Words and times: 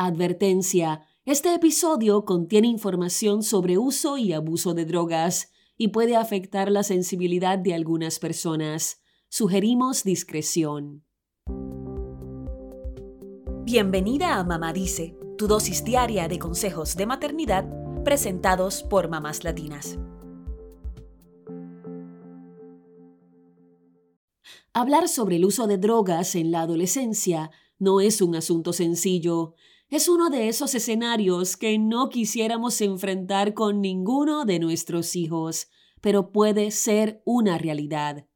Advertencia. 0.00 1.02
Este 1.24 1.52
episodio 1.52 2.24
contiene 2.24 2.68
información 2.68 3.42
sobre 3.42 3.78
uso 3.78 4.16
y 4.16 4.32
abuso 4.32 4.72
de 4.72 4.84
drogas 4.84 5.50
y 5.76 5.88
puede 5.88 6.14
afectar 6.14 6.70
la 6.70 6.84
sensibilidad 6.84 7.58
de 7.58 7.74
algunas 7.74 8.20
personas. 8.20 9.02
Sugerimos 9.28 10.04
discreción. 10.04 11.02
Bienvenida 13.64 14.36
a 14.36 14.44
Mamá 14.44 14.72
Dice, 14.72 15.18
tu 15.36 15.48
dosis 15.48 15.82
diaria 15.82 16.28
de 16.28 16.38
consejos 16.38 16.94
de 16.94 17.06
maternidad 17.06 17.68
presentados 18.04 18.84
por 18.84 19.08
mamás 19.08 19.42
latinas. 19.42 19.98
Hablar 24.72 25.08
sobre 25.08 25.34
el 25.34 25.44
uso 25.44 25.66
de 25.66 25.76
drogas 25.76 26.36
en 26.36 26.52
la 26.52 26.60
adolescencia 26.60 27.50
no 27.80 28.00
es 28.00 28.22
un 28.22 28.36
asunto 28.36 28.72
sencillo. 28.72 29.56
Es 29.90 30.06
uno 30.06 30.28
de 30.28 30.48
esos 30.48 30.74
escenarios 30.74 31.56
que 31.56 31.78
no 31.78 32.10
quisiéramos 32.10 32.82
enfrentar 32.82 33.54
con 33.54 33.80
ninguno 33.80 34.44
de 34.44 34.58
nuestros 34.58 35.16
hijos, 35.16 35.68
pero 36.02 36.30
puede 36.30 36.72
ser 36.72 37.22
una 37.24 37.56
realidad. 37.56 38.26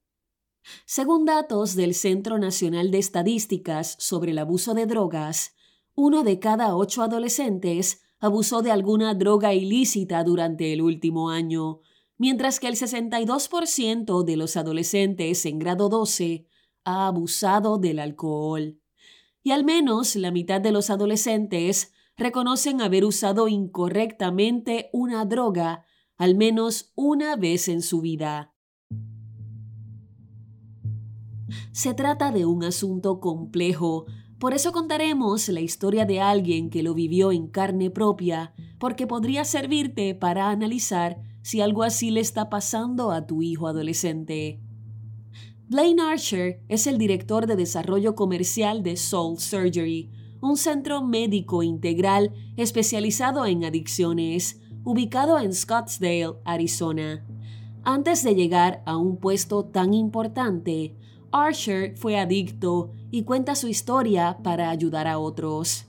Según 0.87 1.27
datos 1.27 1.75
del 1.75 1.95
Centro 1.95 2.39
Nacional 2.39 2.91
de 2.91 2.99
Estadísticas 2.99 3.97
sobre 3.99 4.31
el 4.31 4.39
abuso 4.39 4.73
de 4.73 4.87
drogas, 4.87 5.55
uno 5.95 6.23
de 6.23 6.39
cada 6.39 6.75
ocho 6.75 7.03
adolescentes 7.03 8.01
abusó 8.19 8.63
de 8.63 8.71
alguna 8.71 9.13
droga 9.13 9.53
ilícita 9.53 10.25
durante 10.25 10.73
el 10.73 10.81
último 10.81 11.29
año, 11.29 11.81
mientras 12.17 12.61
que 12.61 12.69
el 12.69 12.77
62% 12.77 14.25
de 14.25 14.37
los 14.39 14.57
adolescentes 14.57 15.45
en 15.45 15.59
grado 15.59 15.91
12 15.91 16.47
ha 16.85 17.09
abusado 17.09 17.77
del 17.77 17.99
alcohol 17.99 18.82
y 19.43 19.51
al 19.51 19.65
menos 19.65 20.17
la 20.17 20.31
mitad 20.31 20.61
de 20.61 20.73
los 20.73 20.91
adolescentes 20.91 21.93
reconocen 22.17 22.81
haber 22.81 23.05
usado 23.05 23.49
incorrectamente 23.49 24.91
una 24.93 25.25
droga 25.25 25.85
al 26.17 26.37
menos 26.37 26.93
una 26.95 27.37
vez 27.37 27.69
en 27.69 27.83
su 27.83 28.01
vida. 28.01 28.55
Se 31.73 31.95
trata 31.95 32.31
de 32.31 32.47
un 32.47 32.65
asunto 32.65 33.19
complejo, 33.19 34.07
por 34.39 34.55
eso 34.55 34.73
contaremos 34.73 35.49
la 35.49 35.61
historia 35.61 36.05
de 36.05 36.21
alguien 36.21 36.71
que 36.71 36.83
lo 36.83 36.95
vivió 36.95 37.33
en 37.33 37.47
carne 37.47 37.91
propia, 37.91 38.55
porque 38.79 39.07
podría 39.07 39.45
servirte 39.45 40.15
para 40.15 40.51
analizar 40.51 41.21
si 41.43 41.61
algo 41.61 41.83
así 41.83 42.11
le 42.11 42.21
está 42.21 42.51
pasando 42.51 43.11
a 43.11 43.27
tu 43.27 43.43
hijo 43.43 43.67
adolescente. 43.67 44.61
Blaine 45.73 46.03
Archer 46.03 46.61
es 46.69 46.87
el 46.87 46.99
director 46.99 47.47
de 47.47 47.57
desarrollo 47.57 48.15
comercial 48.15 48.83
de 48.83 48.99
Soul 48.99 49.39
Surgery, 49.39 50.11
un 50.43 50.59
centro 50.59 51.03
médico 51.03 51.63
integral 51.63 52.35
especializado 52.59 53.47
en 53.47 53.65
adicciones, 53.65 54.61
ubicado 54.85 55.39
en 55.39 55.55
Scottsdale, 55.55 56.35
Arizona. 56.45 57.25
Antes 57.85 58.23
de 58.23 58.35
llegar 58.35 58.83
a 58.85 58.99
un 58.99 59.17
puesto 59.17 59.65
tan 59.65 59.95
importante, 59.95 60.95
Archer 61.31 61.97
fue 61.97 62.19
adicto 62.19 62.91
y 63.11 63.23
cuenta 63.23 63.55
su 63.55 63.67
historia 63.67 64.41
para 64.45 64.69
ayudar 64.69 65.09
a 65.09 65.19
otros. 65.19 65.87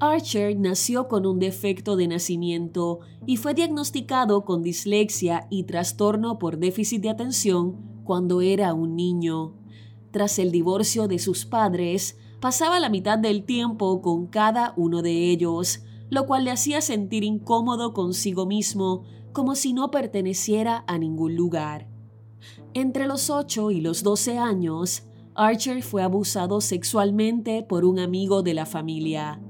Archer 0.00 0.58
nació 0.58 1.06
con 1.06 1.26
un 1.26 1.38
defecto 1.38 1.94
de 1.94 2.08
nacimiento 2.08 2.98
y 3.24 3.36
fue 3.36 3.54
diagnosticado 3.54 4.44
con 4.44 4.64
dislexia 4.64 5.46
y 5.48 5.62
trastorno 5.62 6.40
por 6.40 6.58
déficit 6.58 7.02
de 7.02 7.10
atención 7.10 7.93
cuando 8.04 8.40
era 8.40 8.74
un 8.74 8.94
niño. 8.94 9.54
Tras 10.10 10.38
el 10.38 10.52
divorcio 10.52 11.08
de 11.08 11.18
sus 11.18 11.44
padres, 11.44 12.18
pasaba 12.40 12.78
la 12.78 12.88
mitad 12.88 13.18
del 13.18 13.44
tiempo 13.44 14.00
con 14.00 14.26
cada 14.26 14.74
uno 14.76 15.02
de 15.02 15.30
ellos, 15.30 15.82
lo 16.10 16.26
cual 16.26 16.44
le 16.44 16.50
hacía 16.50 16.80
sentir 16.80 17.24
incómodo 17.24 17.92
consigo 17.92 18.46
mismo, 18.46 19.04
como 19.32 19.56
si 19.56 19.72
no 19.72 19.90
perteneciera 19.90 20.84
a 20.86 20.98
ningún 20.98 21.34
lugar. 21.34 21.88
Entre 22.74 23.06
los 23.06 23.30
8 23.30 23.70
y 23.70 23.80
los 23.80 24.02
12 24.02 24.38
años, 24.38 25.04
Archer 25.34 25.82
fue 25.82 26.02
abusado 26.02 26.60
sexualmente 26.60 27.62
por 27.62 27.84
un 27.84 27.98
amigo 27.98 28.42
de 28.42 28.54
la 28.54 28.66
familia. 28.66 29.40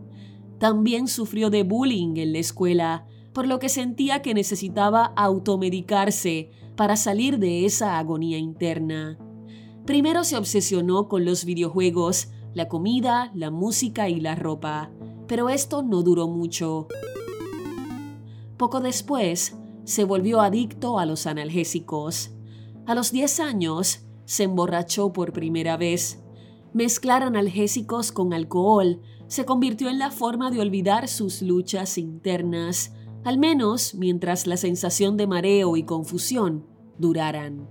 También 0.59 1.09
sufrió 1.09 1.51
de 1.51 1.63
bullying 1.63 2.17
en 2.17 2.33
la 2.33 2.39
escuela, 2.39 3.07
por 3.35 3.47
lo 3.47 3.59
que 3.59 3.69
sentía 3.69 4.23
que 4.23 4.33
necesitaba 4.33 5.13
automedicarse 5.17 6.51
para 6.77 6.97
salir 6.97 7.39
de 7.39 7.65
esa 7.65 7.99
agonía 7.99 8.39
interna. 8.39 9.19
Primero 9.85 10.25
se 10.25 10.37
obsesionó 10.37 11.09
con 11.09 11.25
los 11.25 11.45
videojuegos, 11.45 12.29
la 12.55 12.69
comida, 12.69 13.31
la 13.35 13.51
música 13.51 14.09
y 14.09 14.21
la 14.21 14.35
ropa, 14.35 14.91
pero 15.27 15.49
esto 15.49 15.83
no 15.83 16.03
duró 16.03 16.29
mucho. 16.29 16.89
Poco 18.57 18.81
después, 18.81 19.57
se 19.85 20.05
volvió 20.05 20.41
adicto 20.41 20.99
a 20.99 21.07
los 21.07 21.27
analgésicos. 21.27 22.33
A 22.87 22.95
los 22.95 23.13
10 23.13 23.41
años, 23.41 24.07
se 24.25 24.45
emborrachó 24.45 25.13
por 25.13 25.33
primera 25.33 25.77
vez. 25.77 26.23
Mezclar 26.73 27.23
analgésicos 27.23 28.11
con 28.11 28.33
alcohol 28.33 29.01
se 29.27 29.45
convirtió 29.45 29.91
en 29.91 29.99
la 29.99 30.11
forma 30.11 30.51
de 30.51 30.61
olvidar 30.61 31.09
sus 31.09 31.43
luchas 31.43 31.99
internas, 31.99 32.95
al 33.25 33.39
menos 33.39 33.95
mientras 33.95 34.47
la 34.47 34.57
sensación 34.57 35.17
de 35.17 35.27
mareo 35.27 35.77
y 35.77 35.85
confusión 35.85 36.67
duraran. 36.99 37.69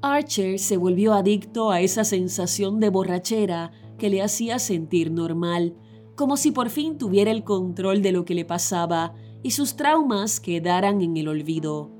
Archer 0.00 0.58
se 0.58 0.76
volvió 0.76 1.14
adicto 1.14 1.70
a 1.70 1.80
esa 1.80 2.02
sensación 2.04 2.80
de 2.80 2.88
borrachera 2.88 3.70
que 3.98 4.10
le 4.10 4.22
hacía 4.22 4.58
sentir 4.58 5.12
normal, 5.12 5.76
como 6.16 6.36
si 6.36 6.50
por 6.50 6.70
fin 6.70 6.98
tuviera 6.98 7.30
el 7.30 7.44
control 7.44 8.02
de 8.02 8.12
lo 8.12 8.24
que 8.24 8.34
le 8.34 8.44
pasaba 8.44 9.14
y 9.42 9.52
sus 9.52 9.76
traumas 9.76 10.40
quedaran 10.40 11.02
en 11.02 11.16
el 11.16 11.28
olvido. 11.28 11.90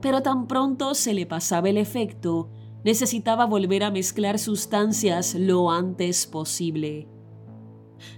Pero 0.00 0.22
tan 0.22 0.46
pronto 0.48 0.94
se 0.94 1.14
le 1.14 1.26
pasaba 1.26 1.68
el 1.68 1.76
efecto, 1.76 2.50
necesitaba 2.84 3.46
volver 3.46 3.84
a 3.84 3.90
mezclar 3.90 4.38
sustancias 4.38 5.34
lo 5.34 5.70
antes 5.70 6.26
posible. 6.26 7.08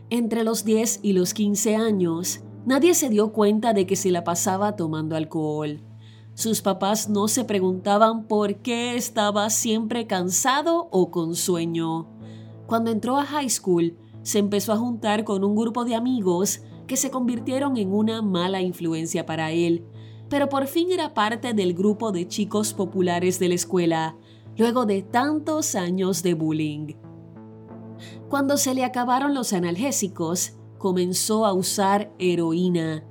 Entre 0.08 0.44
los 0.44 0.64
10 0.64 1.00
y 1.02 1.12
los 1.12 1.34
15 1.34 1.76
años, 1.76 2.40
Nadie 2.66 2.94
se 2.94 3.08
dio 3.08 3.32
cuenta 3.32 3.72
de 3.74 3.86
que 3.86 3.94
se 3.94 4.10
la 4.10 4.24
pasaba 4.24 4.74
tomando 4.74 5.14
alcohol. 5.14 5.82
Sus 6.34 6.62
papás 6.62 7.08
no 7.08 7.28
se 7.28 7.44
preguntaban 7.44 8.24
por 8.24 8.56
qué 8.56 8.96
estaba 8.96 9.48
siempre 9.50 10.08
cansado 10.08 10.88
o 10.90 11.12
con 11.12 11.36
sueño. 11.36 12.08
Cuando 12.66 12.90
entró 12.90 13.18
a 13.18 13.24
high 13.24 13.48
school, 13.48 13.96
se 14.22 14.40
empezó 14.40 14.72
a 14.72 14.78
juntar 14.78 15.22
con 15.22 15.44
un 15.44 15.54
grupo 15.54 15.84
de 15.84 15.94
amigos 15.94 16.62
que 16.88 16.96
se 16.96 17.12
convirtieron 17.12 17.76
en 17.76 17.94
una 17.94 18.20
mala 18.20 18.60
influencia 18.60 19.24
para 19.26 19.52
él, 19.52 19.84
pero 20.28 20.48
por 20.48 20.66
fin 20.66 20.90
era 20.90 21.14
parte 21.14 21.54
del 21.54 21.72
grupo 21.72 22.10
de 22.10 22.26
chicos 22.26 22.74
populares 22.74 23.38
de 23.38 23.46
la 23.46 23.54
escuela, 23.54 24.16
luego 24.56 24.86
de 24.86 25.02
tantos 25.02 25.76
años 25.76 26.24
de 26.24 26.34
bullying. 26.34 26.94
Cuando 28.28 28.56
se 28.56 28.74
le 28.74 28.84
acabaron 28.84 29.34
los 29.34 29.52
analgésicos, 29.52 30.55
comenzó 30.78 31.46
a 31.46 31.52
usar 31.52 32.12
heroína. 32.18 33.04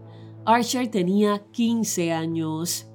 Archer 0.45 0.89
tenía 0.89 1.45
15 1.51 2.13
años 2.13 2.87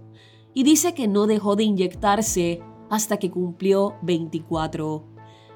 y 0.54 0.62
dice 0.62 0.94
que 0.94 1.08
no 1.08 1.26
dejó 1.26 1.56
de 1.56 1.64
inyectarse 1.64 2.62
hasta 2.90 3.18
que 3.18 3.30
cumplió 3.30 3.96
24. 4.02 5.06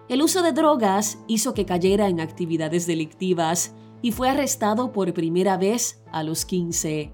El 0.08 0.22
uso 0.22 0.42
de 0.42 0.52
drogas 0.52 1.18
hizo 1.26 1.54
que 1.54 1.64
cayera 1.64 2.08
en 2.08 2.20
actividades 2.20 2.86
delictivas 2.86 3.74
y 4.02 4.12
fue 4.12 4.28
arrestado 4.28 4.92
por 4.92 5.14
primera 5.14 5.56
vez 5.56 6.02
a 6.12 6.22
los 6.22 6.44
15. 6.44 7.12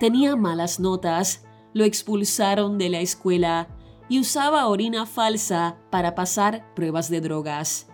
Tenía 0.00 0.36
malas 0.36 0.80
notas, 0.80 1.44
lo 1.72 1.84
expulsaron 1.84 2.76
de 2.76 2.88
la 2.88 3.00
escuela 3.00 3.68
y 4.08 4.20
usaba 4.20 4.66
orina 4.66 5.06
falsa 5.06 5.78
para 5.90 6.14
pasar 6.14 6.74
pruebas 6.74 7.08
de 7.08 7.20
drogas. 7.20 7.88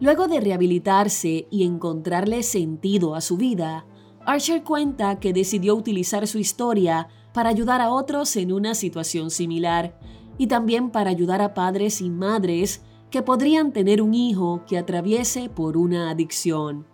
Luego 0.00 0.28
de 0.28 0.40
rehabilitarse 0.40 1.46
y 1.50 1.64
encontrarle 1.64 2.42
sentido 2.42 3.14
a 3.14 3.20
su 3.20 3.36
vida, 3.36 3.84
Archer 4.24 4.64
cuenta 4.64 5.20
que 5.20 5.34
decidió 5.34 5.74
utilizar 5.76 6.26
su 6.26 6.38
historia 6.38 7.08
para 7.34 7.50
ayudar 7.50 7.82
a 7.82 7.90
otros 7.90 8.34
en 8.36 8.50
una 8.50 8.74
situación 8.74 9.30
similar 9.30 9.98
y 10.38 10.46
también 10.46 10.90
para 10.90 11.10
ayudar 11.10 11.42
a 11.42 11.52
padres 11.52 12.00
y 12.00 12.08
madres 12.08 12.82
que 13.10 13.22
podrían 13.22 13.72
tener 13.72 14.00
un 14.00 14.14
hijo 14.14 14.64
que 14.66 14.78
atraviese 14.78 15.50
por 15.50 15.76
una 15.76 16.10
adicción. 16.10 16.86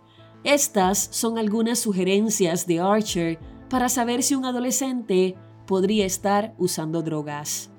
Estas 0.43 1.07
son 1.11 1.37
algunas 1.37 1.79
sugerencias 1.79 2.67
de 2.67 2.81
Archer 2.81 3.39
para 3.69 3.87
saber 3.87 4.21
si 4.21 4.35
un 4.35 4.43
adolescente 4.43 5.35
podría 5.65 6.05
estar 6.05 6.55
usando 6.57 7.01
drogas. 7.03 7.71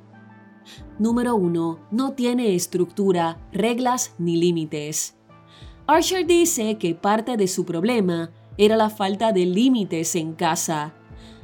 Número 0.99 1.37
1. 1.37 1.89
No 1.91 2.13
tiene 2.13 2.55
estructura, 2.55 3.47
reglas 3.53 4.15
ni 4.19 4.37
límites. 4.37 5.18
Archer 5.91 6.27
dice 6.27 6.77
que 6.77 6.95
parte 6.95 7.39
de 7.39 7.49
su 7.49 7.65
problema 7.65 8.31
era 8.59 8.77
la 8.77 8.91
falta 8.91 9.33
de 9.33 9.47
límites 9.47 10.17
en 10.17 10.35
casa. 10.35 10.93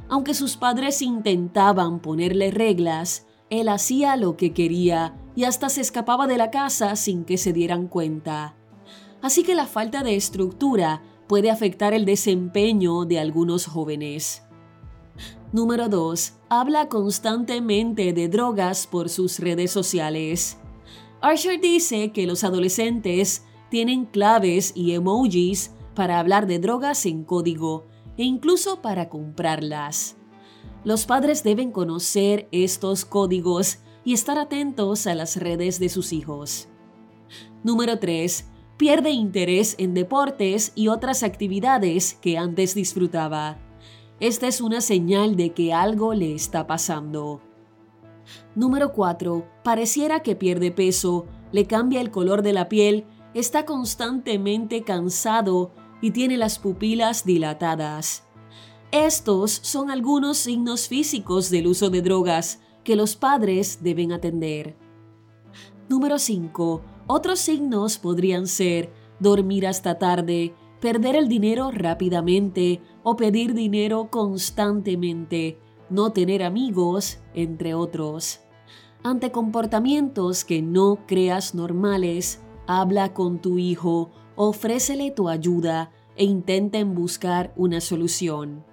Aunque 0.07 0.35
sus 0.35 0.55
padres 0.55 1.01
intentaban 1.01 1.99
ponerle 1.99 2.51
reglas, 2.51 3.25
él 3.49 3.69
hacía 3.69 4.15
lo 4.17 4.37
que 4.37 4.53
quería 4.53 5.17
y 5.35 5.45
hasta 5.45 5.67
se 5.69 5.81
escapaba 5.81 6.27
de 6.27 6.37
la 6.37 6.51
casa 6.51 6.95
sin 6.95 7.25
que 7.25 7.39
se 7.39 7.53
dieran 7.53 7.87
cuenta. 7.87 8.55
Así 9.19 9.41
que 9.41 9.55
la 9.55 9.65
falta 9.65 10.03
de 10.03 10.15
estructura 10.15 11.01
puede 11.27 11.49
afectar 11.49 11.95
el 11.95 12.05
desempeño 12.05 13.05
de 13.05 13.19
algunos 13.19 13.65
jóvenes. 13.65 14.43
Número 15.53 15.89
2. 15.89 16.33
Habla 16.49 16.87
constantemente 16.87 18.13
de 18.13 18.29
drogas 18.29 18.85
por 18.85 19.09
sus 19.09 19.39
redes 19.39 19.71
sociales. 19.71 20.59
Archer 21.19 21.59
dice 21.59 22.11
que 22.11 22.27
los 22.27 22.43
adolescentes 22.43 23.43
tienen 23.69 24.05
claves 24.05 24.71
y 24.75 24.93
emojis 24.93 25.71
para 25.95 26.19
hablar 26.19 26.47
de 26.47 26.59
drogas 26.59 27.05
en 27.05 27.23
código 27.23 27.85
e 28.17 28.23
incluso 28.23 28.81
para 28.81 29.09
comprarlas. 29.09 30.17
Los 30.83 31.05
padres 31.05 31.43
deben 31.43 31.71
conocer 31.71 32.47
estos 32.51 33.05
códigos 33.05 33.79
y 34.03 34.13
estar 34.13 34.37
atentos 34.37 35.07
a 35.07 35.15
las 35.15 35.35
redes 35.37 35.79
de 35.79 35.89
sus 35.89 36.13
hijos. 36.13 36.67
Número 37.63 37.97
3. 37.97 38.45
Pierde 38.77 39.09
interés 39.09 39.75
en 39.79 39.93
deportes 39.93 40.71
y 40.75 40.89
otras 40.89 41.23
actividades 41.23 42.13
que 42.13 42.37
antes 42.37 42.75
disfrutaba. 42.75 43.57
Esta 44.19 44.47
es 44.47 44.61
una 44.61 44.81
señal 44.81 45.35
de 45.35 45.53
que 45.53 45.73
algo 45.73 46.13
le 46.13 46.35
está 46.35 46.67
pasando. 46.67 47.41
Número 48.53 48.93
4. 48.93 49.45
Pareciera 49.63 50.21
que 50.21 50.35
pierde 50.35 50.71
peso, 50.71 51.25
le 51.51 51.65
cambia 51.65 52.01
el 52.01 52.11
color 52.11 52.41
de 52.41 52.53
la 52.53 52.69
piel, 52.69 53.05
está 53.35 53.65
constantemente 53.65 54.83
cansado 54.83 55.71
y 56.01 56.11
tiene 56.11 56.37
las 56.37 56.57
pupilas 56.57 57.25
dilatadas. 57.25 58.23
Estos 58.91 59.51
son 59.51 59.91
algunos 59.91 60.37
signos 60.37 60.87
físicos 60.87 61.49
del 61.49 61.67
uso 61.67 61.89
de 61.89 62.01
drogas 62.01 62.61
que 62.85 62.95
los 62.95 63.17
padres 63.17 63.79
deben 63.83 64.13
atender. 64.13 64.77
Número 65.89 66.17
5. 66.17 66.81
Otros 67.07 67.39
signos 67.39 67.97
podrían 67.97 68.47
ser 68.47 68.93
dormir 69.19 69.67
hasta 69.67 69.99
tarde, 69.99 70.55
perder 70.79 71.17
el 71.17 71.27
dinero 71.27 71.71
rápidamente 71.71 72.81
o 73.03 73.17
pedir 73.17 73.53
dinero 73.53 74.09
constantemente, 74.09 75.59
no 75.89 76.11
tener 76.13 76.41
amigos, 76.41 77.19
entre 77.33 77.73
otros. 77.73 78.39
Ante 79.03 79.31
comportamientos 79.31 80.45
que 80.45 80.61
no 80.61 81.05
creas 81.05 81.53
normales, 81.53 82.39
habla 82.67 83.13
con 83.13 83.39
tu 83.39 83.57
hijo, 83.57 84.11
ofrécele 84.35 85.11
tu 85.11 85.29
ayuda 85.29 85.91
e 86.15 86.25
intenten 86.25 86.95
buscar 86.95 87.53
una 87.55 87.81
solución. 87.81 88.65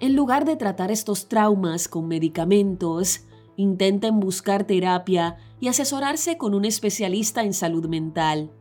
En 0.00 0.16
lugar 0.16 0.44
de 0.44 0.56
tratar 0.56 0.90
estos 0.90 1.28
traumas 1.28 1.88
con 1.88 2.08
medicamentos, 2.08 3.24
intenten 3.56 4.20
buscar 4.20 4.64
terapia 4.64 5.36
y 5.60 5.68
asesorarse 5.68 6.38
con 6.38 6.54
un 6.54 6.64
especialista 6.64 7.42
en 7.42 7.52
salud 7.52 7.86
mental. 7.88 8.52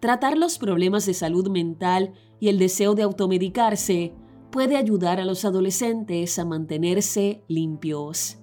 Tratar 0.00 0.36
los 0.36 0.58
problemas 0.58 1.06
de 1.06 1.14
salud 1.14 1.48
mental 1.48 2.12
y 2.38 2.48
el 2.48 2.58
deseo 2.58 2.94
de 2.94 3.02
automedicarse 3.02 4.14
puede 4.50 4.76
ayudar 4.76 5.20
a 5.20 5.24
los 5.24 5.44
adolescentes 5.44 6.38
a 6.38 6.44
mantenerse 6.44 7.42
limpios. 7.48 8.38